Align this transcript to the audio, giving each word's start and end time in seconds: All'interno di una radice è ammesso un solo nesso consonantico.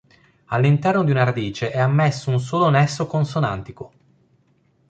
All'interno 0.45 1.03
di 1.03 1.11
una 1.11 1.23
radice 1.25 1.69
è 1.69 1.77
ammesso 1.77 2.31
un 2.31 2.39
solo 2.39 2.69
nesso 2.71 3.05
consonantico. 3.05 3.93